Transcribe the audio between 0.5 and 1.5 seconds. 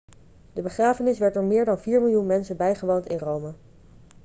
de begrafenis werd door